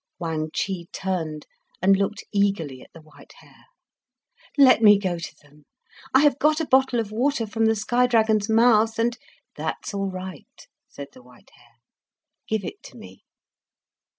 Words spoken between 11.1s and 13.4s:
the White Hare. "Give it to me."